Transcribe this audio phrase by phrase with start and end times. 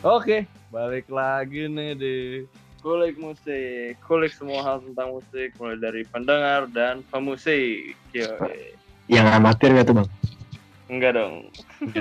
[0.00, 2.14] Oke, balik lagi nih di
[2.80, 4.00] Kulik Musik.
[4.08, 7.92] Kulik semua hal tentang musik, mulai dari pendengar dan pemusik.
[8.16, 8.72] Yoi.
[9.12, 10.08] Yang amatir gak tuh bang?
[10.88, 11.34] Enggak dong.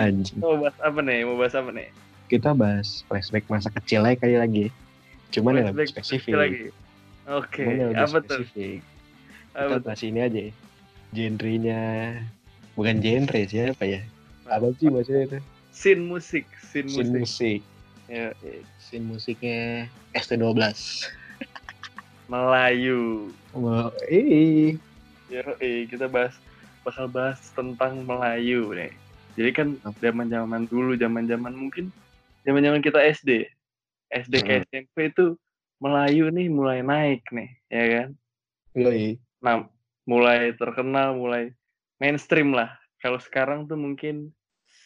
[0.00, 0.40] Anjing.
[0.40, 1.28] Mau bahas apa nih?
[1.28, 1.92] Mau bahas apa nih?
[2.32, 4.64] Kita bahas flashback masa kecil aja kali lagi.
[5.28, 6.32] Cuman yang lebih spesifik.
[6.32, 6.72] Lagi.
[7.28, 8.40] Oke, lebih apa tuh?
[8.48, 8.80] spesifik.
[9.52, 9.84] Apa Kita tuh?
[9.84, 10.40] bahas ini aja.
[11.12, 11.80] Genrenya
[12.72, 14.00] bukan genre sih apa ya?
[14.48, 15.38] Apa sih maksudnya itu?
[15.78, 17.22] Scene musik, scene Scene musik.
[17.22, 17.60] musik.
[18.10, 18.34] Ya,
[18.82, 20.58] Scene musiknya ST12.
[22.32, 23.30] Melayu.
[23.54, 24.74] Wah, eh,
[25.30, 26.34] Ya, eh, kita bahas
[26.82, 28.90] bakal bahas tentang Melayu nih.
[29.38, 29.68] Jadi kan
[30.02, 31.94] zaman-zaman dulu, zaman-zaman mungkin
[32.42, 33.46] zaman-zaman kita SD.
[34.10, 35.38] SD ke SMP itu
[35.78, 38.08] Melayu nih mulai naik nih, ya kan?
[38.74, 39.22] yoi.
[39.38, 39.70] Nah,
[40.10, 41.54] mulai terkenal, mulai
[42.02, 42.74] mainstream lah.
[42.98, 44.34] Kalau sekarang tuh mungkin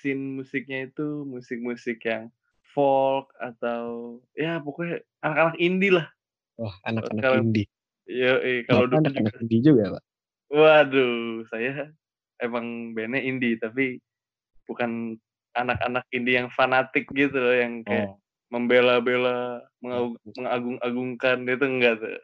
[0.02, 2.34] scene musiknya itu musik-musik yang
[2.74, 6.10] folk atau ya pokoknya anak-anak indie lah.
[6.58, 7.70] Wah, anak-anak indie.
[8.10, 10.02] Ya, eh, kalau dulu anak-anak juga indie juga, Pak.
[10.52, 11.94] Waduh, saya
[12.42, 14.02] emang bandnya indie tapi
[14.66, 15.14] bukan
[15.54, 18.18] anak-anak indie yang fanatik gitu loh yang kayak Oh,
[18.52, 22.20] membela-bela, mengagung- mengagung-agungkan itu enggak tuh.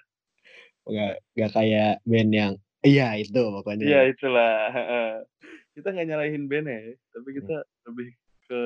[0.88, 3.84] nggak nggak kayak band yang iya itu pokoknya.
[3.84, 4.56] Iya itulah.
[5.78, 8.08] Kita nggak nyalahin bandnya, ya, tapi kita lebih
[8.50, 8.60] ke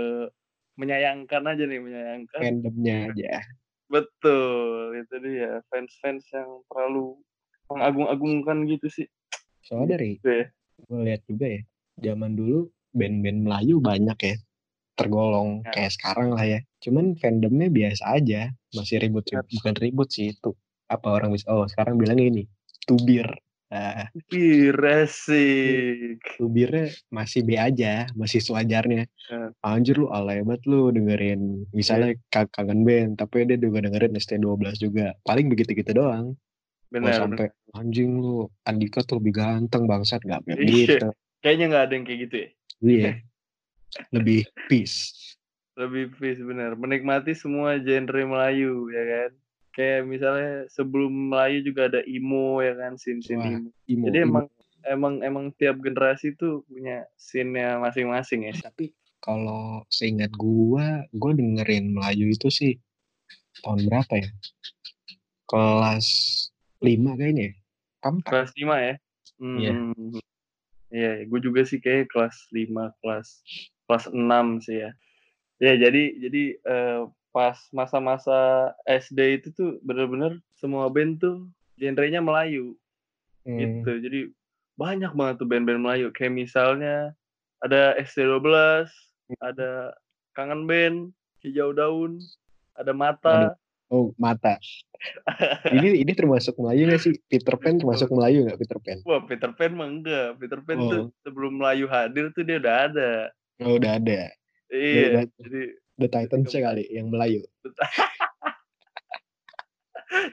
[0.81, 2.41] menyayangkan aja nih, menyayangkan.
[2.41, 3.33] fandomnya aja.
[3.93, 7.21] Betul, itu dia fans-fans yang terlalu
[7.69, 9.07] mengagung-agungkan gitu sih.
[9.61, 10.47] Soalnya dari Gitu ya.
[10.89, 11.63] gue lihat juga ya,
[12.01, 14.37] zaman dulu band-band Melayu banyak ya,
[14.97, 15.73] tergolong Ya.
[15.77, 16.61] kayak sekarang lah ya.
[16.81, 19.45] Cuman fandomnya biasa aja, masih ribut Ya.
[19.45, 20.57] bukan ribut sih itu.
[20.89, 21.49] Apa orang bisa?
[21.53, 22.49] Oh sekarang bilang ini,
[22.89, 23.29] tubir.
[23.73, 26.20] Nah, Ih, resik.
[26.37, 29.09] tubirnya masih B aja, masih sewajarnya.
[29.09, 29.49] Ya.
[29.65, 34.77] Anjir lu alay banget lu dengerin misalnya Ka- kangen band, tapi dia juga dengerin ST12
[34.77, 35.16] juga.
[35.25, 36.37] Paling begitu-gitu doang.
[36.93, 37.16] Kalau Benar.
[37.16, 40.77] sampai anjing lu Andika tuh lebih ganteng bangsat gak kayak Iya.
[41.00, 41.09] gitu.
[41.41, 42.49] Kayaknya nggak ada yang kayak gitu ya.
[42.84, 43.10] Iya.
[44.12, 44.99] Lebih peace.
[45.81, 46.77] Lebih peace bener.
[46.77, 49.31] Menikmati semua genre Melayu ya kan.
[49.72, 53.69] Kayak misalnya sebelum Melayu juga ada emo ya kan, scene-scene Wah, emo.
[53.88, 54.27] Imo, Jadi imo.
[54.28, 54.47] emang
[54.83, 58.55] emang emang tiap generasi tuh punya scene-nya masing-masing ya.
[58.60, 62.75] tapi kalau seingat gua, gua dengerin Melayu itu sih
[63.62, 64.28] tahun berapa ya?
[65.47, 66.06] Kelas
[66.83, 67.53] 5 kayaknya.
[67.53, 67.54] ya.
[68.03, 68.31] Empat?
[68.34, 68.94] Kelas 5 ya.
[69.39, 69.72] Iya.
[69.78, 70.19] Hmm.
[70.93, 73.41] Iya, gue juga sih kayak kelas 5, kelas
[73.89, 74.91] kelas 6 sih ya.
[75.62, 77.00] Ya, jadi jadi eh,
[77.32, 78.37] pas masa-masa
[78.84, 82.76] SD itu tuh bener-bener semua band tuh genrenya Melayu.
[83.43, 84.20] Hmm, gitu jadi
[84.72, 87.10] banyak banget tuh band-band Melayu kayak misalnya
[87.59, 88.47] ada ST12
[89.42, 89.91] ada
[90.32, 91.10] Kangen Band
[91.42, 92.22] Hijau Daun
[92.72, 93.59] ada Mata
[93.91, 94.56] Oh, mata.
[95.76, 97.12] ini ini termasuk Melayu gak sih?
[97.28, 98.98] Peter Pan termasuk Melayu gak Peter Pan?
[99.04, 101.06] wah Peter Pan mah enggak Peter Pan tuh Oh.
[101.21, 103.12] sebelum Melayu hadir tuh dia udah ada
[103.60, 104.31] Oh, udah ada.
[104.71, 105.25] iya udah.
[105.37, 105.62] jadi
[106.03, 107.45] The Titans kali yang Melayu.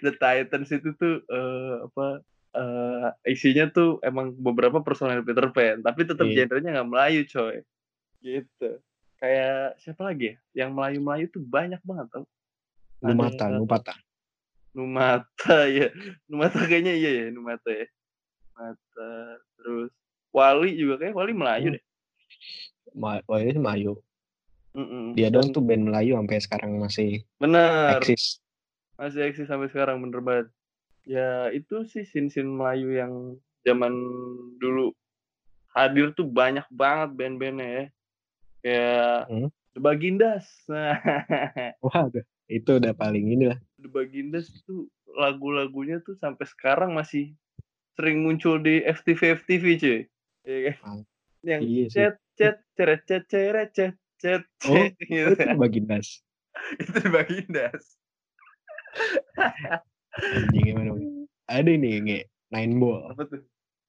[0.04, 2.06] The Titans itu tuh eh, apa
[2.52, 6.46] eh, isinya tuh emang beberapa personel Peter Pan tapi tetap Iya.
[6.46, 7.64] genrenya nggak Melayu coy
[8.20, 8.70] gitu
[9.18, 12.26] kayak siapa lagi ya yang Melayu Melayu tuh banyak banget tau
[13.00, 13.94] Numata, Ada- Numata.
[14.76, 15.88] Numata ya
[16.28, 17.88] Numata kayaknya iya ya Numata ya
[18.52, 19.10] Numata
[19.56, 19.92] terus
[20.30, 21.76] Wali juga kayak Wali Melayu Hmm.
[21.80, 21.84] deh
[22.92, 23.96] Ma ini Melayu.
[24.78, 25.18] Mm-mm.
[25.18, 28.38] Dia doang tuh band Melayu sampai sekarang masih bener eksis.
[29.00, 30.48] masih eksis sampai sekarang bener banget
[31.10, 33.14] ya itu sih sin-sin Melayu yang
[33.66, 33.94] zaman
[34.62, 34.94] dulu
[35.74, 37.86] hadir tuh banyak banget band-bandnya ya
[38.62, 39.50] kayak Hmm.
[39.78, 40.46] The Bagindas
[41.86, 42.10] Wah,
[42.50, 43.62] itu udah paling inilah.
[43.78, 47.38] The Bagindas tuh lagu-lagunya tuh sampai sekarang masih
[47.94, 50.00] sering muncul di FTV FTV cuy
[50.48, 50.98] Iya kan?
[51.46, 53.70] Yang iya cet cet ceret cet ceret
[54.20, 55.34] cet cet Oh, gitu.
[55.34, 56.08] itu Bagindas.
[56.82, 57.84] itu Bagindas
[60.20, 60.92] Anjing gimana?
[61.46, 62.20] Ada nih, nge.
[62.50, 63.14] Nine Ball.
[63.14, 63.42] apa tuh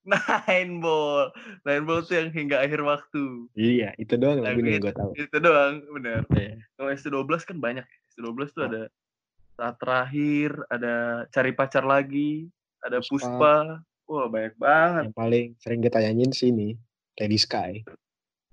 [0.03, 1.29] Nine Ball
[1.63, 5.13] Nine Ball tuh yang hingga akhir waktu Iya, itu doang lagu yang gue tahu.
[5.15, 6.61] itu doang bener Iya.
[6.75, 7.99] kalau ST12 kan banyak ya.
[8.11, 8.69] ST12 tuh Oh.
[8.69, 8.83] ada
[9.55, 10.95] saat terakhir ada
[11.29, 12.49] cari pacar lagi
[12.81, 13.29] ada Puspa.
[13.29, 13.55] Puspa
[14.07, 16.69] wah banyak banget Yang paling sering kita nyanyiin sini,
[17.17, 17.85] Lady Sky.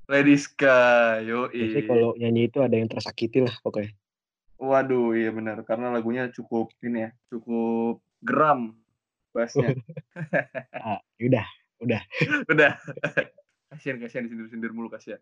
[0.07, 3.91] Lady Sky yo Biasanya kalau nyanyi itu ada yang tersakiti lah pokoknya.
[4.57, 8.73] waduh iya benar karena lagunya cukup ini ya cukup geram
[9.29, 9.77] bassnya.
[10.73, 11.45] Ah, udah,
[12.49, 12.73] udah.
[13.69, 15.19] Kasihan kasihan disindir-sindir mulu kasihan.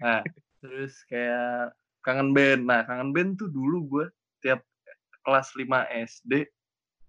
[0.00, 0.24] Nah
[0.58, 2.64] terus kayak kangen band.
[2.66, 4.06] Nah kangen band tuh dulu gue
[4.42, 4.64] tiap
[5.22, 6.48] kelas 5 SD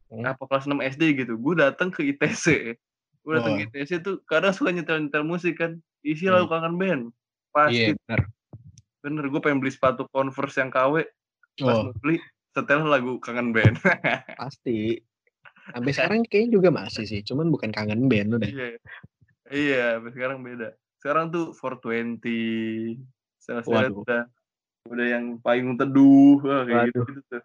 [0.06, 0.22] Hmm.
[0.22, 2.78] apa kelas 6 SD gitu gue datang ke ITC
[3.26, 3.98] gue datang Oh.
[4.00, 5.76] tuh kadang suka nyetel nyetel musik kan
[6.06, 6.38] isi Hmm.
[6.38, 7.04] lagu kangen band
[7.50, 8.22] pasti Iya, benar.
[9.02, 11.02] bener gue pengen beli sepatu converse yang KW
[11.58, 12.22] pas Oh, beli
[12.54, 13.82] setel lagu kangen band
[14.40, 15.02] pasti.
[15.66, 18.46] Sampai sekarang kayaknya juga masih sih, cuman bukan kangen band udah.
[18.46, 18.68] iya
[19.50, 20.70] iya sampai sekarang beda
[21.02, 23.02] sekarang tuh 420
[23.38, 24.06] sel Waduh.
[24.06, 24.22] udah
[24.86, 27.42] udah yang paling teduh kayak gitu, gitu tuh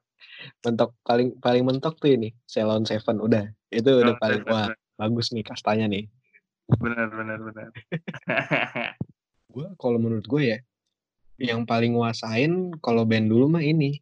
[0.60, 3.48] Mentok paling paling mentok tuh ini, Ceylon Seven udah.
[3.72, 4.68] Itu udah paling wah
[5.00, 6.04] bagus nih kastanya nih.
[6.70, 7.68] benar benar benar
[9.50, 10.58] Gue kalau menurut gue ya,
[11.42, 13.98] yang paling nguasain kalau band dulu mah ini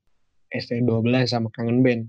[0.52, 2.04] ST12 sama Kangen Band.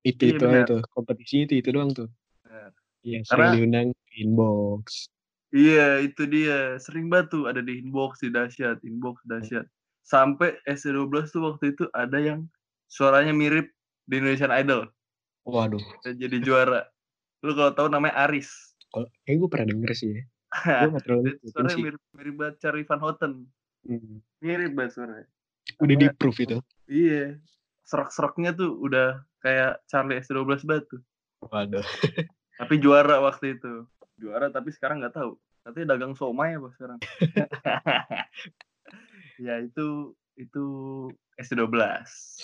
[0.00, 2.08] Itu Iya, itu aja tuh kompetisi itu itu doang tuh.
[2.40, 2.72] Benar.
[3.04, 5.12] Yang Karena- sering diundang inbox.
[5.52, 6.80] Iya, itu dia.
[6.80, 9.68] Sering banget tuh ada di inbox di dahsyat, inbox dahsyat.
[10.00, 12.48] Sampai SC12 tuh waktu itu ada yang
[12.88, 13.68] suaranya mirip
[14.08, 14.88] di Indonesian Idol.
[15.44, 16.88] Waduh, jadi juara.
[17.40, 18.48] Lu kalau tahu namanya Aris.
[18.90, 20.22] kalau kayak gue pernah denger sih ya.
[20.82, 21.82] Gue gak terlalu suaranya sih.
[21.86, 23.32] mirip, mirip banget Charlie Van Houten.
[23.86, 24.18] Hmm.
[24.42, 25.28] Mirip banget suaranya.
[25.78, 26.58] Udah Apa- di proof itu.
[26.90, 27.38] Iya.
[27.86, 31.00] Serak-seraknya tuh udah kayak Charlie SC12 banget tuh.
[31.46, 31.86] Waduh.
[32.60, 33.86] Tapi juara waktu itu.
[34.20, 35.32] Juara tapi sekarang nggak tahu.
[35.64, 36.98] Katanya dagang somai apa sekarang.
[39.46, 40.64] ya itu itu
[41.40, 41.72] S12.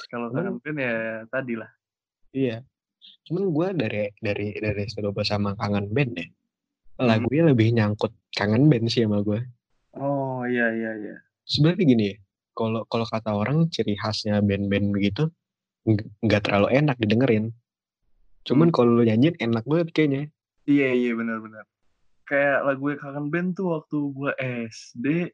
[0.08, 0.96] Kalau kangen band ya
[1.28, 1.68] tadi lah.
[2.32, 2.64] Iya.
[3.26, 6.26] Cuman gue dari dari dari ST12 sama Kangen Band ya.
[6.96, 7.06] Hmm.
[7.10, 9.42] Lagunya lebih nyangkut Kangen Band sih sama gue.
[9.96, 11.16] Oh iya iya iya.
[11.48, 12.16] Sebenarnya gini ya.
[12.56, 15.28] Kalau kalau kata orang ciri khasnya band-band begitu
[16.24, 17.52] nggak terlalu enak didengerin.
[18.48, 18.74] Cuman Hmm.
[18.74, 20.22] kalau lu nyanyiin enak banget kayaknya.
[20.66, 21.64] Iya iya benar-benar.
[22.26, 24.32] Kayak lagu kangen band tuh waktu gua
[24.66, 25.30] SD,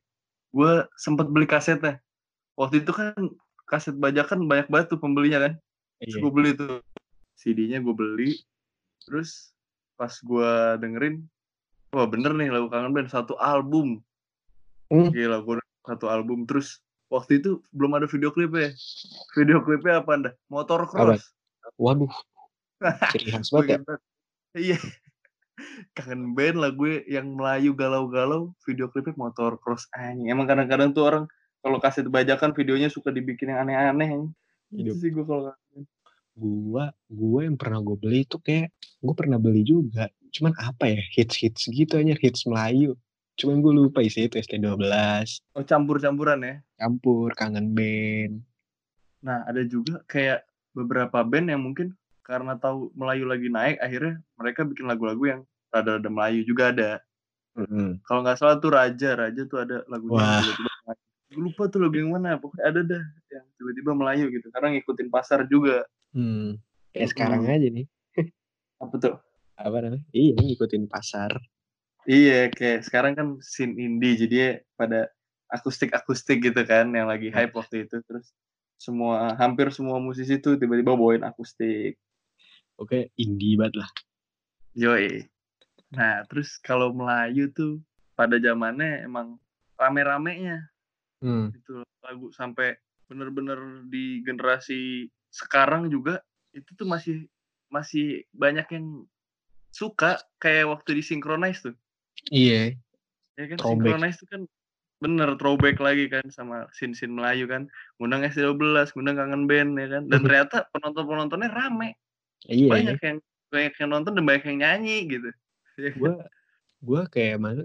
[0.52, 2.02] gua sempet beli kasetnya.
[2.58, 3.16] Waktu itu kan
[3.64, 5.54] kaset bajakan banyak banget tuh pembelinya kan.
[6.02, 6.18] Iya.
[6.18, 6.82] gue beli tuh
[7.42, 8.38] CD-nya gue beli.
[9.02, 9.50] Terus
[9.98, 11.26] pas gua dengerin,
[11.90, 13.98] wah bener nih lagu kangen band satu album.
[14.90, 15.10] Hmm.
[15.10, 16.46] Gila gue satu album.
[16.46, 16.78] Terus
[17.10, 18.70] waktu itu belum ada video klipnya.
[19.34, 20.30] Video klipnya apa anda?
[20.46, 21.34] Motor cross.
[21.78, 22.10] Waduh.
[23.14, 23.96] Ciri khas Gue banget ya.
[24.52, 24.78] Iya.
[25.96, 30.30] Kangen band lagu yang Melayu galau-galau, video klipnya motor cross anjing.
[30.30, 31.24] Emang kadang-kadang tuh orang
[31.62, 34.26] kalau kaset bajakan videonya suka dibikin yang aneh-aneh.
[34.74, 34.94] Gitu Hidup.
[34.98, 35.54] sih gue kalau.
[36.32, 40.08] Gua gua yang pernah gue beli itu kayak gue pernah beli juga.
[40.32, 42.96] Cuman apa ya hits-hits gitu aja hits Melayu.
[43.36, 44.76] Cuman gue lupa isi itu ST12
[45.56, 46.54] Oh campur-campuran ya.
[46.76, 48.44] campur kangen band.
[49.22, 50.44] Nah, ada juga kayak
[50.74, 55.40] beberapa band yang mungkin karena tahu Melayu lagi naik, akhirnya mereka bikin lagu-lagu yang
[55.72, 56.90] rada-rada Melayu juga ada.
[57.52, 58.00] Mm-mm.
[58.08, 60.40] Kalau nggak salah tuh Raja, Raja tuh ada lagunya Wah.
[60.40, 60.70] tiba-tiba
[61.32, 64.48] lupa tuh lagu yang mana, pokoknya ada dah yang tiba-tiba Melayu gitu.
[64.52, 65.84] Karena ngikutin pasar juga.
[66.12, 66.60] Hmm.
[66.92, 67.12] Kayak Mm-mm.
[67.16, 67.86] sekarang aja nih.
[68.80, 69.14] Apa tuh?
[69.56, 70.04] Apa namanya?
[70.12, 71.32] Iya ngikutin pasar.
[72.02, 75.06] Iya, kayak sekarang kan scene indie, jadi pada
[75.46, 78.02] akustik-akustik gitu kan, yang lagi hype waktu itu.
[78.02, 78.34] Terus
[78.74, 81.94] semua, hampir semua musisi tuh tiba-tiba bawain akustik.
[82.74, 83.90] Oke indie banget lah.
[84.74, 85.30] Yoi.
[85.94, 87.78] Nah, terus kalau Melayu tuh
[88.18, 89.38] pada zamannya emang
[89.78, 90.68] rame-ramenya
[91.22, 91.54] Hmm.
[91.54, 92.74] itu lagu sampai
[93.06, 96.20] bener-bener di generasi sekarang juga
[96.52, 97.26] itu tuh masih
[97.72, 99.08] masih banyak yang
[99.72, 101.74] suka kayak waktu di Synchronize tuh.
[102.28, 102.76] Iya.
[103.40, 103.80] Ya kan Throwback.
[103.88, 104.42] Synchronize tuh kan
[105.02, 107.66] bener throwback lagi kan sama sin-sin Melayu kan.
[107.98, 110.02] Ngundang S12, ngundang kangen band ya kan.
[110.12, 111.96] Dan ternyata penonton-penontonnya rame.
[112.46, 112.70] Iya.
[112.70, 115.30] Banyak yang banyak yang nonton dan banyak yang nyanyi gitu.
[115.80, 116.00] Ya kan?
[116.04, 116.14] Gue
[116.84, 117.64] gue kayak mana?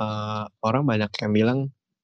[0.00, 1.58] eh, orang banyak yang bilang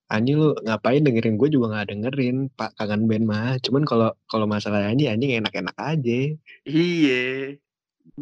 [0.08, 1.36] anjing lu ngapain dengerin?
[1.36, 3.56] Gue juga nggak dengerin pak kangen band mah.
[3.60, 6.20] Cuman kalau kalau masalah anjing enak-enak aja.
[6.64, 7.56] Iya.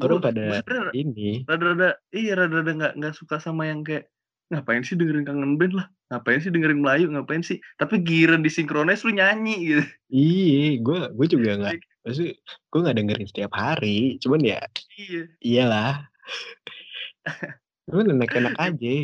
[0.03, 0.61] Orang Gua pada
[0.93, 1.47] ini.
[1.47, 4.11] rada-rada iya rada-rada nggak nggak suka sama yang kayak
[4.51, 5.87] ngapain sih dengerin kangen band lah?
[6.11, 7.07] Ngapain sih dengerin Melayu?
[7.11, 7.59] Ngapain sih?
[7.79, 9.85] Tapi giran di sinkronis lu nyanyi gitu.
[10.11, 11.75] Iya gue gue juga nggak
[12.07, 14.19] maksudnya gue nggak dengerin setiap hari.
[14.23, 14.61] Cuman ya
[14.99, 15.23] iya.
[15.43, 15.95] iyalah.
[17.87, 18.95] Cuman enak-enak aja.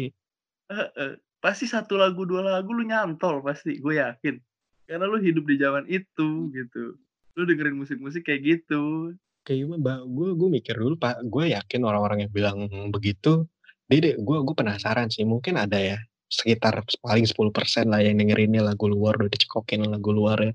[1.43, 4.39] Pasti satu lagu dua lagu lu nyantol pasti gue yakin.
[4.87, 6.95] Karena lu hidup di zaman itu gitu.
[7.35, 9.11] Lu dengerin musik-musik kayak gitu.
[9.43, 10.07] Kayak gimana?
[10.07, 11.27] Gue gue mikir dulu pak.
[11.27, 12.59] Gue yakin orang-orang yang bilang
[12.95, 13.51] begitu
[13.91, 15.27] dia deh gue gue penasaran sih.
[15.27, 15.99] Mungkin ada ya
[16.31, 20.55] sekitar paling 10% lah yang dengerinnya lagu luar udah dicekokin lagu luar ya.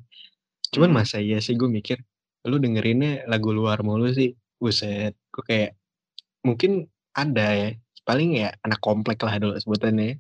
[0.71, 0.97] Cuman Hmm.
[1.03, 1.99] masa iya sih gue mikir
[2.47, 4.31] lu dengerinnya lagu luar mulu sih.
[4.55, 5.75] Buset gue kayak
[6.47, 7.69] mungkin ada ya.
[8.07, 10.15] Paling ya anak komplek lah dulu sebutannya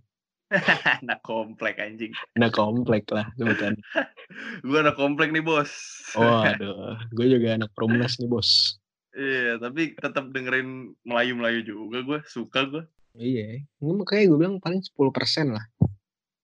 [1.03, 2.15] anak komplek anjing.
[2.39, 3.75] Anak komplek lah sebutan.
[4.67, 5.71] gue anak komplek nih bos.
[6.15, 8.79] Waduh, gue juga anak promnas nih bos.
[9.17, 12.83] Iya, tapi tetap dengerin Melayu-Melayu juga gue, suka gue.
[13.17, 15.65] Iya, ini makanya gue bilang paling 10% lah.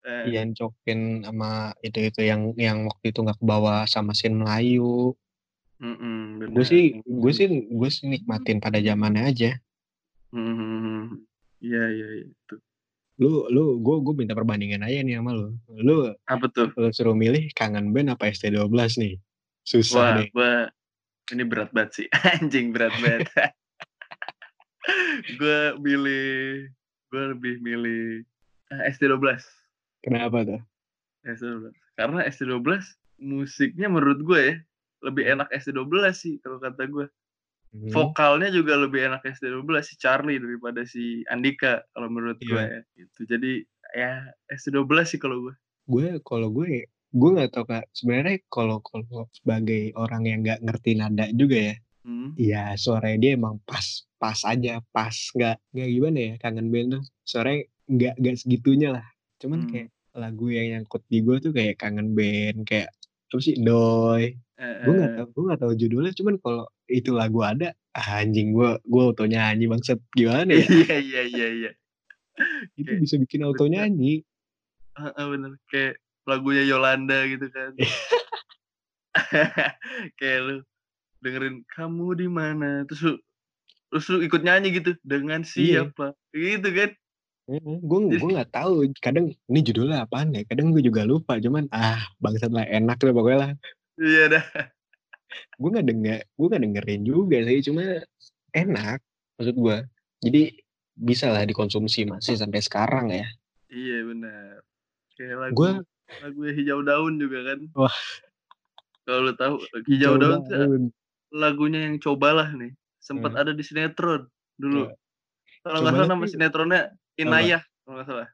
[0.03, 5.15] Eh, Ian Cokin sama itu-itu yang yang waktu itu nggak kebawa sama scene Melayu.
[6.49, 9.51] Gue sih, gue sih, gue sih nikmatin pada zamannya aja.
[10.33, 11.23] Hmm,
[11.63, 12.25] Iya, iya, iya.
[12.27, 12.55] Itu.
[13.21, 15.53] Lu, lu, gue, gue minta perbandingan aja nih sama lu.
[15.69, 16.73] Lu, Apa tuh?
[16.73, 19.13] lu suruh milih kangen band apa ST12 nih?
[19.13, 20.27] Wah, Susah nih.
[20.33, 20.53] gue
[21.31, 22.07] ini berat banget sih.
[22.41, 23.29] Anjing berat banget.
[25.39, 26.67] gue milih,
[27.13, 28.25] gue lebih milih
[28.73, 29.45] ah, ST12.
[30.01, 30.61] Kenapa tuh?
[31.23, 31.69] ST12.
[31.93, 32.81] Karena ST12
[33.21, 34.55] musiknya menurut gue ya
[35.05, 37.05] lebih enak ST12 sih kalau kata gue.
[37.73, 42.69] Hmm, Vokalnya juga lebih enak ST12 si Charlie daripada si Andika kalau menurut gue Iya.
[42.69, 42.81] ya.
[42.95, 43.19] Gitu.
[43.25, 43.51] Jadi
[43.91, 44.11] ya
[44.47, 45.53] ST12 sih kalau gue.
[45.83, 50.91] gue kalau gue gue nggak tahu kak sebenarnya kalau kalau sebagai orang yang nggak ngerti
[50.93, 52.35] nada juga ya Hmm.
[52.35, 53.83] Iya suaranya dia emang pas
[54.17, 59.05] pas aja pas nggak nggak gimana ya kangen band tuh suaranya nggak nggak segitunya lah
[59.39, 59.69] cuman Hmm.
[59.69, 62.91] kayak lagu yang nyangkut di gue tuh kayak kangen band kayak
[63.27, 67.09] apa sih doi Eh, gue nggak eh, tahu gue nggak tahu judulnya cuman kalau itu
[67.09, 70.65] lagu ada ah, anjing gue gue auto nyanyi bangset gimana ya?
[70.69, 71.71] Iya iya iya iya.
[72.79, 74.21] itu bisa bikin auto nyanyi
[74.93, 75.57] Heeh, bener.
[75.73, 75.97] Kayak
[76.29, 77.73] lagunya Yolanda gitu kan.
[80.21, 80.55] kayak lu
[81.25, 82.85] dengerin kamu di mana?
[82.85, 83.13] Terus lu
[83.89, 85.89] terus lu ikut nyanyi gitu dengan Iya.
[85.89, 86.13] siapa?
[86.29, 86.89] Gitu kan.
[87.81, 90.45] Gue gue nggak tahu kadang ini judulnya apaan ya?
[90.45, 93.51] Kadang gue juga lupa cuman ah bangsat lah enak lah pokoknya lah
[93.99, 94.45] iya dah.
[95.57, 97.83] Gue nggak denger gue nggak dengerin juga sih cuma
[98.53, 98.99] enak
[99.37, 99.77] maksud gue
[100.21, 100.41] jadi
[100.93, 103.25] bisa lah dikonsumsi masih sampai sekarang ya.
[103.67, 104.61] Iya benar.
[105.17, 105.71] Kayak lagu gue
[106.21, 107.59] lagu hijau daun juga kan.
[107.73, 107.97] Wah.
[109.03, 109.55] kalau lu tahu
[109.89, 110.83] hijau daun tuh daun.
[111.33, 112.71] lagunya yang cobalah nih.
[113.01, 113.41] Sempat Hmm.
[113.41, 114.87] ada di sinetron dulu.
[114.87, 114.95] Ya.
[115.63, 116.81] kalau nggak salah nama sinetronnya
[117.17, 118.29] Inayah kalau nggak salah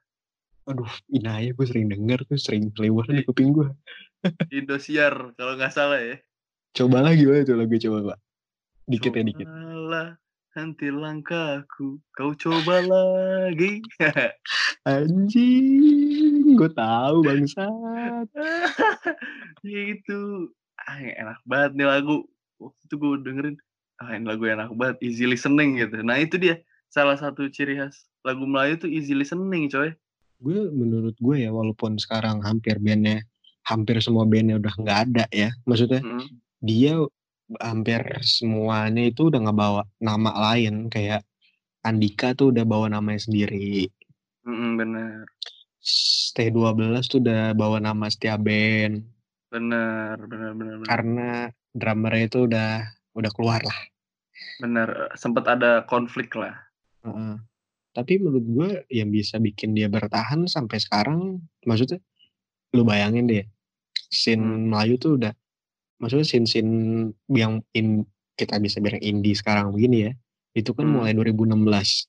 [0.68, 3.68] aduh inaya gue sering denger tuh sering lewat di kuping gue
[4.52, 6.16] Indosiar kalau nggak salah ya
[6.76, 8.18] cobalah gimana tuh lagu coba pak
[8.90, 10.20] dikit ya dikit Cobalah
[10.54, 13.78] henti langkahku, kau coba lagi.
[14.88, 18.26] anjing gue tahu bangsat
[19.66, 20.50] gitu.
[20.80, 22.26] Ah, enak banget nih lagu.
[22.58, 23.56] Waktu itu gue dengerin,
[24.02, 26.02] ah ini lagu enak banget, easy listening gitu.
[26.02, 26.58] Nah itu dia
[26.90, 29.94] salah satu ciri khas lagu Melayu tuh easy listening coy.
[30.40, 33.20] Gue menurut gue ya walaupun sekarang hampir bandnya
[33.68, 36.26] hampir semua bandnya udah nggak ada ya maksudnya Mm,
[36.60, 36.94] dia
[37.60, 41.24] hampir semuanya itu udah ngebawa nama lain kayak
[41.80, 43.88] Andika tuh udah bawa namanya sendiri
[44.44, 45.24] mm, bener,
[46.36, 49.04] T12 tuh udah bawa nama Setia Band
[49.50, 50.88] bener, bener, bener, bener.
[50.88, 51.28] karena
[51.74, 52.70] drummernya itu udah
[53.18, 53.80] udah keluar lah
[54.60, 55.10] bener.
[55.16, 56.54] Sempet ada konflik lah.
[57.04, 57.40] Heeh.
[58.00, 62.00] Tapi menurut gue yang bisa bikin dia bertahan sampai sekarang maksudnya
[62.72, 63.44] lu bayangin deh
[64.08, 64.72] scene Hmm.
[64.72, 65.36] Melayu tuh udah
[66.00, 66.72] maksudnya scene-scene
[67.28, 70.12] yang in, kita bisa bilang indie sekarang begini ya
[70.56, 70.96] itu kan Hmm.
[70.96, 72.08] mulai 2016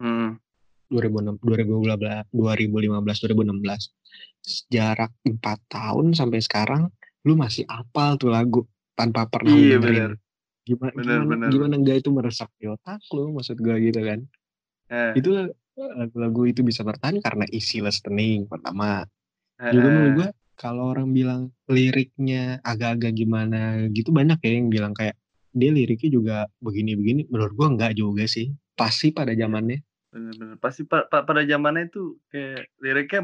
[0.00, 0.40] Mm,
[0.88, 3.92] 2006 2015 2015 2016
[4.66, 5.36] jarak 4
[5.68, 6.88] tahun sampai sekarang
[7.22, 8.64] lu masih apal tuh lagu
[8.96, 10.16] tanpa pernah Iya, dengerin
[10.60, 11.48] gimana Bener, gimana bener.
[11.52, 14.20] gimana enggak itu meresap di otak lu maksud gue gitu kan
[14.90, 15.30] eh, itu
[15.74, 19.06] lagu-lagu itu bisa bertahan karena isi listening pertama.
[19.56, 24.92] Eh, juga menurut gue kalau orang bilang liriknya agak-agak gimana gitu banyak ya yang bilang
[24.92, 25.16] kayak
[25.50, 27.26] dia liriknya juga begini-begini.
[27.26, 28.52] Menurut gue enggak juga sih.
[28.76, 29.80] Pasti pada zamannya.
[30.10, 30.56] Bener-bener.
[30.58, 33.20] Pasti pa- pa- pada zamannya itu kayak liriknya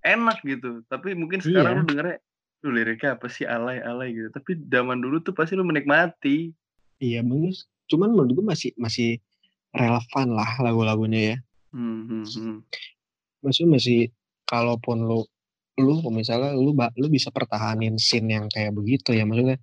[0.00, 0.82] enak gitu.
[0.86, 1.46] Tapi mungkin Iya.
[1.60, 2.16] sekarang lu dengernya
[2.62, 3.44] lu liriknya apa sih?
[3.44, 4.28] Alay-alay gitu.
[4.30, 6.50] Tapi zaman dulu tuh pasti lu menikmati.
[6.98, 9.18] Iya bagus cuman menurut gue masih masih
[9.72, 11.36] relevan lah lagu-lagunya ya
[11.72, 12.56] hmm, hmm, hmm.
[13.40, 14.00] maksudnya masih
[14.44, 15.24] kalaupun lu
[15.80, 19.56] lu misalnya lu lu bisa pertahanin scene yang kayak begitu ya maksudnya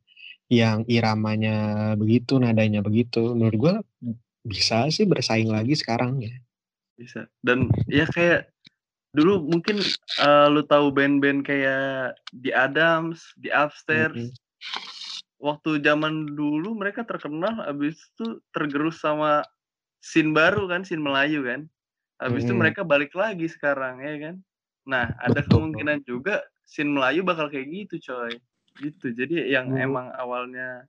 [0.50, 3.76] yang iramanya begitu nadanya begitu menurut gua
[4.42, 6.34] bisa sih bersaing lagi sekarang ya
[6.98, 8.50] bisa dan ya kayak
[9.14, 9.82] dulu mungkin
[10.22, 14.34] eh, lu tahu band-band kayak The Adams, The Upstairs Mm-mm.
[15.38, 19.46] waktu zaman dulu mereka terkenal abis itu tergerus sama
[20.00, 21.68] scene baru kan scene Melayu kan
[22.20, 22.62] habis itu Mm-mm.
[22.68, 24.36] mereka balik lagi sekarang ya kan
[24.88, 25.70] nah ada Betul.
[25.70, 28.34] kemungkinan juga scene Melayu bakal kayak gitu coy
[28.80, 29.86] gitu jadi yang Hmm.
[29.92, 30.88] emang awalnya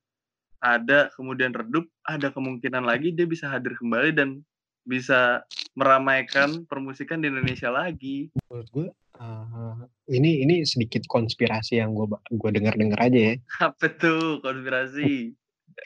[0.60, 4.44] ada kemudian redup ada kemungkinan lagi dia bisa hadir kembali dan
[4.84, 5.44] bisa
[5.76, 8.32] meramaikan permusikan di Indonesia lagi.
[8.48, 8.86] Menurut gue
[9.20, 9.76] uh,
[10.08, 13.34] ini ini sedikit konspirasi yang gue gue dengar dengar aja ya.
[13.60, 15.32] Apa tuh konspirasi?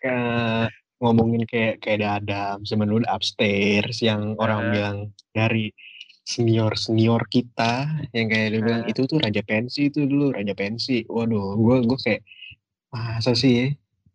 [0.02, 0.66] Uh,
[1.04, 4.70] ngomongin kayak kayak ada zaman dulu upstairs yang orang uh.
[4.72, 4.96] bilang
[5.36, 5.68] dari
[6.24, 7.84] senior senior kita
[8.16, 11.98] yang kayak dia bilang itu tuh raja pensi itu dulu raja pensi waduh gue gue
[12.00, 12.24] kayak
[12.88, 13.68] masa sih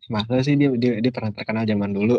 [0.09, 2.17] masa sih dia dia, dia pernah terkenal zaman dulu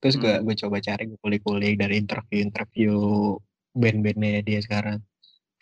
[0.00, 0.44] terus gue hmm.
[0.48, 2.96] gue coba cari gue kulik-kulik dari interview-interview
[3.76, 5.04] band-bandnya dia sekarang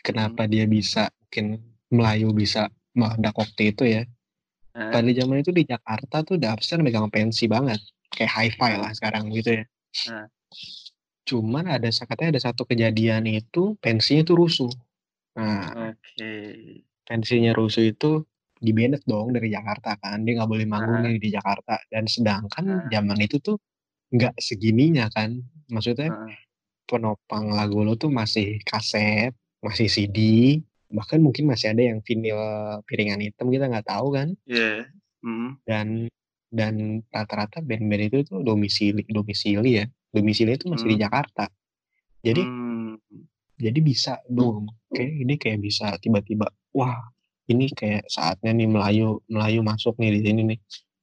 [0.07, 0.50] kenapa hmm.
[0.54, 1.47] dia bisa mungkin
[1.90, 4.02] Melayu bisa meledak waktu itu ya
[4.78, 4.95] hmm.
[4.95, 9.62] pada zaman itu di Jakarta tuh Dapster megang pensi banget kayak hi-fi lah sekarang gitu
[9.62, 9.65] ya
[10.09, 10.27] hmm.
[11.29, 14.73] cuman ada katanya ada satu kejadian itu pensinya tuh rusuh
[15.38, 16.83] nah okay.
[17.07, 18.25] pensinya rusuh itu
[18.59, 22.91] di Bennett dong dari Jakarta kan dia nggak boleh manggung nih di Jakarta dan sedangkan
[22.91, 23.57] zaman itu tuh
[24.11, 25.38] nggak segininya kan
[25.71, 26.33] maksudnya uh.
[26.91, 29.31] penopang lagu lo tuh masih kaset
[29.62, 30.19] masih CD
[30.88, 32.41] bahkan mungkin masih ada yang vinyl
[32.88, 34.88] piringan hitam kita nggak tahu kan yeah.
[35.21, 35.61] mm.
[35.69, 36.09] dan
[36.49, 40.93] dan rata-rata band-band itu tuh domisili domisili ya domisili itu masih mm.
[40.93, 41.45] di Jakarta
[42.25, 42.93] jadi mm.
[43.61, 47.12] jadi bisa dong kayak ini kayak bisa tiba-tiba wah
[47.49, 50.59] ini kayak saatnya nih Melayu Melayu masuk nih di sini nih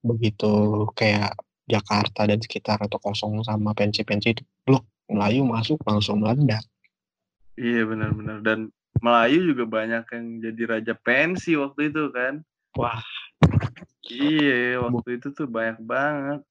[0.05, 1.33] begitu kayak
[1.65, 6.61] Jakarta dan sekitar atau kosong sama pensi-pensi itu blok Melayu masuk langsung meledak.
[7.57, 8.69] Iya benar-benar dan
[9.01, 12.45] Melayu juga banyak yang jadi raja pensi waktu itu kan.
[12.77, 13.01] Wah.
[14.09, 16.41] Iya waktu itu tuh banyak banget.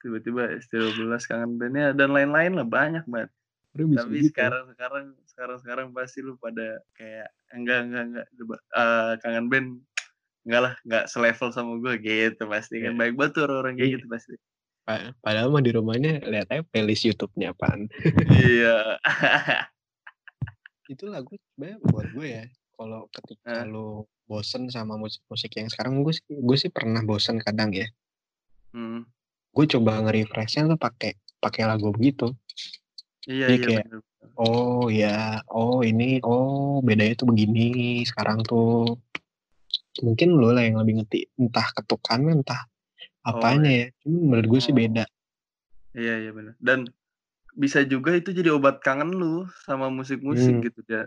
[0.00, 3.30] Tiba-tiba ST12 kangen bandnya dan lain-lain lah banyak banget.
[3.74, 4.34] Tapi gitu.
[4.34, 8.26] sekarang sekarang sekarang sekarang pasti lu pada kayak enggak enggak enggak
[8.74, 9.68] uh, kangen band
[10.42, 12.98] enggak lah enggak selevel sama gue gitu pasti kan yeah.
[12.98, 13.96] baik banget tuh orang-orang kayak yeah.
[14.00, 14.34] gitu pasti
[15.22, 17.86] Padahal mah di rumahnya lihat aja playlist YouTube-nya apaan.
[18.26, 18.98] Iya.
[20.92, 22.44] itu lagu sebenarnya buat gue ya.
[22.80, 23.68] Kalau ketika uh.
[23.68, 23.88] lo
[24.24, 27.84] bosen sama musik-musik yang sekarang gue sih gue sih pernah bosen kadang ya.
[28.72, 29.04] Hmm.
[29.52, 32.32] Gue coba nge-refreshnya tuh pakai pakai lagu begitu.
[33.28, 33.66] Iya Jadi iya.
[33.68, 34.00] Kayak, bener.
[34.40, 38.96] Oh ya, oh ini, oh bedanya tuh begini sekarang tuh.
[40.00, 42.64] Mungkin lo lah yang lebih ngerti entah ketukan entah
[43.20, 43.86] Apanya oh, ya?
[44.00, 44.76] Cuma menurut gue sih oh.
[44.76, 45.04] beda.
[45.92, 46.54] Iya iya benar.
[46.56, 46.88] Dan
[47.52, 50.64] bisa juga itu jadi obat kangen lu sama musik-musik hmm.
[50.70, 51.04] gitu ya.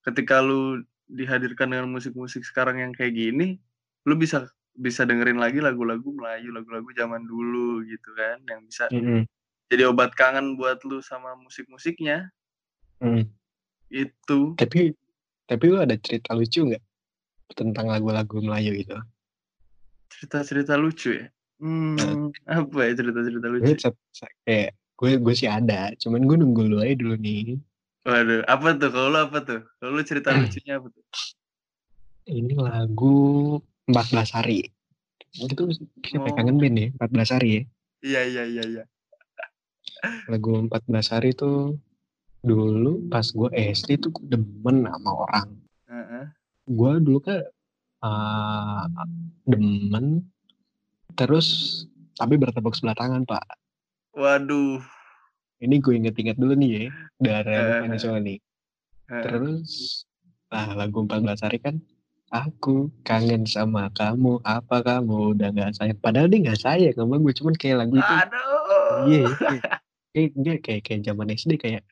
[0.00, 0.80] Ketika lu
[1.10, 3.58] dihadirkan dengan musik-musik sekarang yang kayak gini,
[4.06, 4.46] lu bisa
[4.78, 9.26] bisa dengerin lagi lagu-lagu Melayu, lagu-lagu zaman dulu gitu kan, yang bisa hmm.
[9.68, 12.30] jadi obat kangen buat lu sama musik-musiknya.
[13.02, 13.26] Hmm.
[13.90, 14.54] Itu.
[14.54, 14.94] Tapi
[15.50, 16.84] tapi lu ada cerita lucu nggak
[17.58, 18.98] tentang lagu-lagu Melayu itu?
[20.10, 21.26] Cerita-cerita lucu ya?
[21.60, 23.74] Hmm, apa ya cerita-cerita lucu?
[24.46, 27.58] Kayak gue gue sih ada, cuman gue nunggu lu aja dulu nih.
[28.06, 28.88] Waduh, apa tuh?
[28.88, 29.60] Kalau lu apa tuh?
[29.76, 31.04] Kalau lu cerita lucunya apa tuh?
[32.30, 33.16] Ini lagu
[33.88, 34.70] 14 hari.
[35.36, 35.68] Itu
[36.04, 36.34] siapa oh.
[36.34, 36.88] kangen band ya?
[36.96, 37.62] 14 hari ya?
[38.00, 38.84] Iya, iya, iya, iya.
[40.32, 41.76] Lagu 14 hari tuh
[42.40, 45.48] dulu pas gue SD tuh demen sama orang.
[45.84, 46.24] Uh -huh.
[46.64, 47.44] Gue dulu kan
[48.00, 48.88] uh,
[49.44, 50.24] demen
[51.20, 51.46] Terus
[52.16, 53.44] tapi bertepuk sebelah tangan, Pak.
[54.16, 54.80] Waduh.
[55.60, 56.84] Ini gue inget-inget dulu nih ya,
[57.20, 58.38] dari uh, nih.
[59.12, 59.70] Uh, Terus,
[60.48, 61.76] nah lagu 14 hari kan,
[62.32, 66.00] aku kangen sama kamu, apa kamu udah gak sayang.
[66.00, 68.14] Padahal dia gak sayang sama gue, cuman kayak lagu itu.
[68.24, 68.48] Aduh.
[69.04, 71.82] Iya, yeah, kayak, kayak, kayak, kayak zaman SD kayak,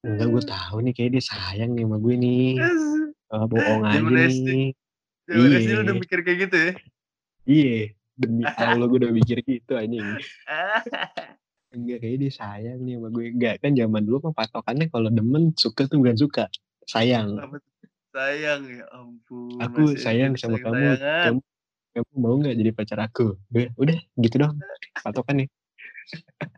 [0.00, 2.48] enggak gue tahu nih kayak dia sayang nih sama gue nih.
[3.28, 4.72] Oh, bohong aja nih.
[5.28, 5.58] Zaman iya.
[5.60, 6.72] SD lu udah mikir kayak gitu ya?
[7.48, 10.02] Iya demi Allah gue udah mikir gitu anjing
[11.74, 13.24] enggak kayak dia sayang nih sama gue.
[13.32, 16.44] Enggak kan zaman dulu kan patokannya kalau demen suka tuh bukan suka
[16.88, 17.36] sayang.
[18.12, 20.96] Sayang ya ampun aku sayang sama kamu.
[20.98, 21.40] kamu
[21.92, 23.36] kamu mau nggak jadi pacar aku?
[23.52, 24.56] Udah, udah gitu dong.
[25.04, 25.48] Patokan nih.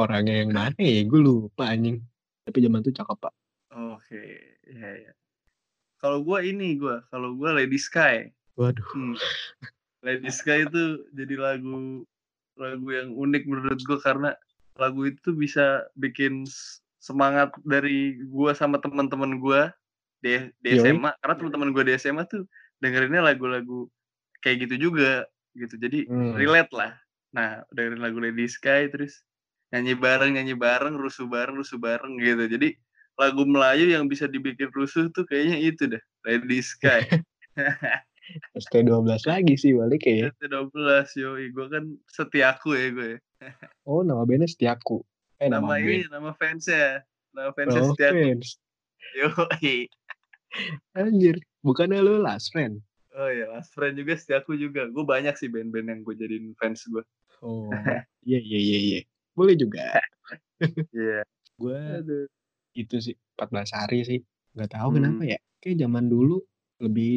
[0.00, 1.02] Orangnya yang mana ya?
[1.06, 1.98] Gue lupa anjing.
[2.46, 3.34] Tapi zaman tuh cakep pak.
[3.74, 4.22] Oke
[4.68, 5.12] ya ya
[5.98, 8.30] kalau gue ini gue kalau gue Lady Sky.
[8.54, 8.86] Waduh.
[8.94, 9.18] Hmm.
[10.06, 12.06] Lady Sky itu jadi lagu
[12.58, 14.34] lagu yang unik menurut gue karena
[14.78, 16.46] lagu itu bisa bikin
[16.98, 19.62] semangat dari gue sama teman-teman gue
[20.18, 22.42] di, di SMA karena teman-teman gue di SMA tuh
[22.82, 23.86] dengerinnya lagu-lagu
[24.42, 25.74] kayak gitu juga gitu.
[25.78, 26.34] Jadi hmm.
[26.38, 26.92] relate lah.
[27.34, 29.22] Nah dengerin lagu Lady Sky terus
[29.74, 32.46] nyanyi bareng nyanyi bareng rusuh bareng rusuh bareng gitu.
[32.50, 32.74] Jadi
[33.18, 37.02] lagu Melayu yang bisa dibikin rusuh tuh kayaknya itu dah Lady Sky
[38.54, 40.28] ST12 lagi sih balik ya.
[40.30, 40.74] ST12
[41.16, 43.10] yo, gue kan setiaku ya gue.
[43.84, 45.00] oh nama bandnya setiaku.
[45.38, 46.10] Eh, nama, nama ini band.
[46.10, 48.48] nama fansnya nama fansnya Oh, setiaku fans.
[49.14, 49.28] yo
[50.92, 52.80] Anjir, bukannya lu last friend?
[53.14, 56.86] oh ya last friend juga setiaku juga gue banyak sih band-band yang gue jadiin fans
[56.86, 57.02] gue
[57.38, 57.70] Oh,
[58.28, 59.00] iya iya iya iya.
[59.34, 59.94] Boleh juga.
[60.90, 61.22] iya
[61.54, 62.26] Gue aduh
[62.74, 64.20] itu sih 14 hari sih.
[64.54, 64.96] Gak tahu Hmm.
[64.98, 65.38] kenapa ya.
[65.58, 66.42] Kayak zaman dulu
[66.78, 67.16] lebih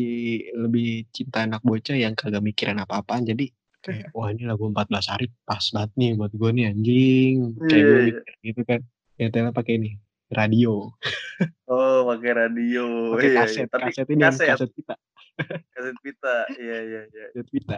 [0.57, 3.25] lebih cinta anak bocah yang kagak mikirin apa-apaan.
[3.25, 3.49] Jadi
[3.81, 7.35] kayak wah ini lagu 14 hari pas banget nih buat gue nih anjing.
[7.65, 8.05] Kayak gue iya.
[8.09, 8.79] mikir gitu kan.
[9.21, 9.91] Ya Tela pakai ini
[10.31, 10.87] radio,
[11.67, 13.41] oh pakai radio pakai iya, iya.
[13.43, 14.95] kaset, tapi kaset ini kaset kaset kita,
[15.75, 17.77] kaset pita iya iya iya kaset kita.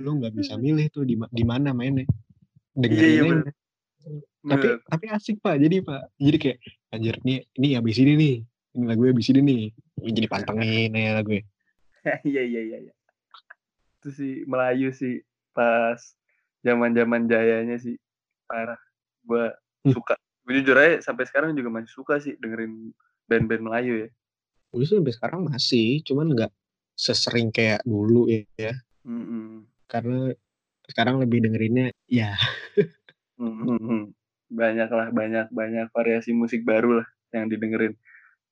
[0.00, 2.06] Lu nggak bisa milih tuh di di mana mainnya.
[2.06, 3.52] Iya, iya, Dengerin aja.
[4.42, 4.78] tapi Bener.
[4.90, 6.58] tapi asik pak jadi pak jadi kayak
[6.90, 8.34] anjir nih ini abis ini nih
[8.74, 9.62] ini lagu abis ini nih
[10.10, 11.30] jadi pantengin ya lagu
[12.26, 12.94] iya iya iya iya.
[14.02, 15.22] itu sih Melayu sih
[15.54, 16.00] pas
[16.62, 17.94] zaman zaman jayanya sih
[18.46, 18.78] parah
[19.22, 19.46] gue
[19.82, 19.98] Hmm.
[19.98, 20.14] suka
[20.46, 22.94] gue jujur aja sampai sekarang juga masih suka sih dengerin
[23.26, 24.08] band-band Melayu ya
[24.70, 26.52] gue sih sampai sekarang masih cuman nggak
[26.94, 28.74] sesering kayak dulu ya, ya.
[29.02, 29.66] Mm-mm.
[29.90, 30.30] karena
[30.86, 32.38] sekarang lebih dengerinnya ya
[33.42, 34.14] Mm-mm.
[34.54, 37.98] banyak lah banyak banyak variasi musik baru lah yang didengerin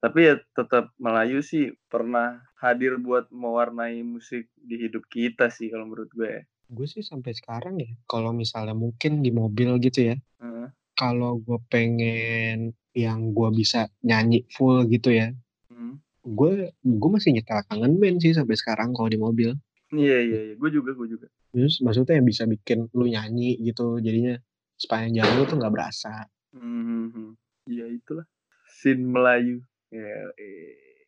[0.00, 5.84] tapi ya tetap Melayu sih pernah hadir buat mewarnai musik di hidup kita sih kalau
[5.86, 6.42] menurut gue ya.
[6.66, 10.68] gue sih sampai sekarang ya kalau misalnya mungkin di mobil gitu ya Heeh.
[10.94, 15.30] kalau gue pengen yang gue bisa nyanyi full gitu ya
[15.70, 16.02] Hmm.
[16.20, 19.54] gue gue masih nyetel kangen band sih sampai sekarang kalau di mobil
[19.90, 21.26] Iya iya iya, gue juga gue juga.
[21.50, 24.34] terus maksudnya yang bisa bikin lu nyanyi gitu jadinya
[24.74, 28.26] sepanjang jalan lu tuh nggak berasa Hmm, Iya itulah.
[28.66, 29.62] Sin Melayu.
[29.90, 31.02] Ya, eh.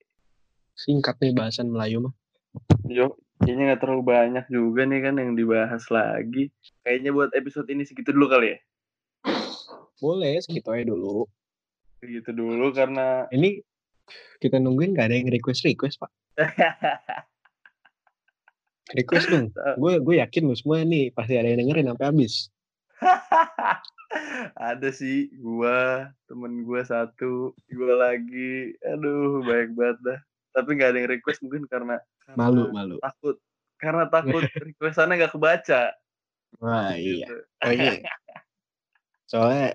[0.74, 2.14] singkat nih bahasan Melayu mah
[2.90, 6.52] Yo, kayaknya nggak terlalu banyak juga nih kan yang dibahas lagi.
[6.84, 8.58] Kayaknya buat episode ini segitu dulu kali ya.
[10.02, 11.30] boleh segitu aja dulu
[12.02, 13.62] Segitu dulu karena ini
[14.42, 16.10] kita nungguin gak ada yang request request pak
[18.98, 22.50] request dong gue gue yakin lu semua nih pasti ada yang dengerin sampai habis
[24.56, 28.76] ada sih gua temen gua satu gua lagi.
[28.84, 30.18] Aduh baik banget dah.
[30.52, 31.96] Tapi nggak ada yang request mungkin karena,
[32.28, 32.68] karena malu.
[32.68, 33.36] malu takut
[33.80, 35.82] karena takut requestannya nggak kebaca.
[36.60, 37.26] Wah iya.
[37.26, 37.36] Gitu.
[37.64, 37.92] oh iya.
[39.24, 39.68] Soalnya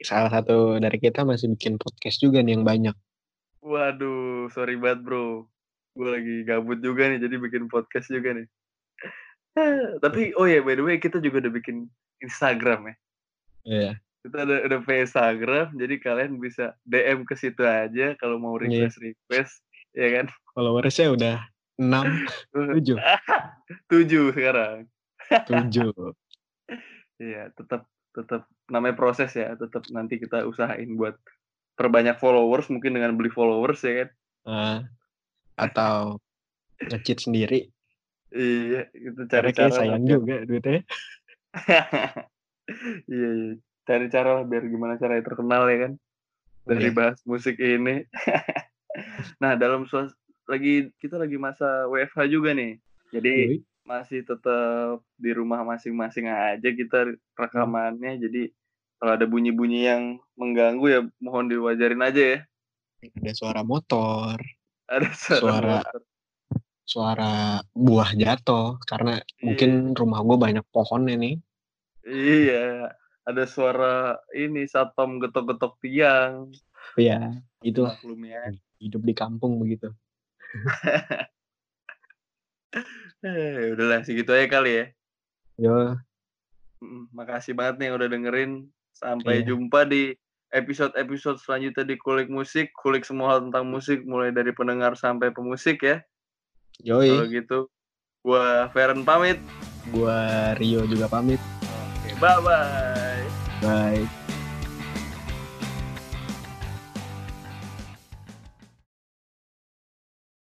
[0.00, 2.96] salah satu dari kita masih bikin podcast juga nih yang banyak.
[3.60, 5.44] Waduh sorry banget bro.
[5.92, 8.48] Gue lagi gabut juga nih jadi bikin podcast juga nih.
[10.04, 11.84] Tapi oh ya by the way kita juga udah bikin
[12.24, 12.94] Instagram ya
[13.62, 13.98] Iya.
[14.22, 18.86] kita ada punya Instagram jadi kalian bisa DM ke situ aja kalau mau Iya.
[18.86, 19.54] request request
[19.92, 20.26] ya kan?
[20.54, 21.36] Followersnya udah
[21.76, 22.06] enam
[22.54, 22.96] tujuh.
[23.90, 24.86] tujuh sekarang.
[25.46, 25.90] Tujuh.
[27.22, 31.14] Iya tetap tetap namanya proses ya tetap nanti kita usahain buat
[31.78, 34.08] perbanyak followers mungkin dengan beli followers ya kan?
[34.42, 34.78] Ah,
[35.54, 36.18] atau
[36.82, 37.70] ngecit sendiri.
[38.34, 40.82] Iya itu cari cara sayang juga duitnya
[43.06, 43.52] iya iya.
[43.82, 45.92] Cari cara lah biar gimana caranya terkenal ya kan?
[46.62, 46.94] Dari Iya.
[46.94, 48.06] bahas musik ini.
[49.40, 50.12] Nah dalam suas
[50.44, 52.76] lagi kita lagi masa WFH juga nih.
[53.08, 58.20] Jadi masih tetap di rumah masing-masing aja kita rekamannya.
[58.20, 58.52] Jadi
[59.00, 60.02] kalau ada bunyi-bunyi yang
[60.36, 62.38] mengganggu ya mohon diwajarin aja ya.
[63.16, 64.36] Ada suara motor.
[64.86, 65.76] Ada suara, Suara.
[65.80, 66.00] motor.
[66.84, 67.32] suara
[67.72, 68.76] buah jatuh.
[68.84, 71.40] Karena mungkin rumah gue banyak pohonnya nih
[72.06, 72.90] iya
[73.22, 76.50] ada suara ini satpam getok-getok tiang.
[76.98, 77.30] Ya
[77.62, 78.42] itulah maklum ya.
[78.82, 79.94] hidup di kampung begitu.
[83.22, 84.86] Eh, udahlah segitu aja kali ya.
[85.54, 85.94] Yo.
[87.14, 88.52] Makasih banget nih yang udah dengerin.
[88.90, 89.54] Sampai Iya.
[89.54, 90.10] jumpa di
[90.50, 92.74] episode-episode selanjutnya di kulik musik.
[92.74, 96.02] Kulik semua hal tentang musik mulai dari pendengar sampai pemusik ya.
[96.82, 97.70] Kalau yoi gitu
[98.26, 99.38] gua Feren pamit.
[99.94, 101.38] Gua Rio juga pamit
[102.22, 103.26] Bye-bye.
[103.60, 104.08] Bye.